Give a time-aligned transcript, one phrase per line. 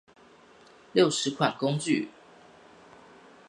[0.93, 2.09] 六十款工具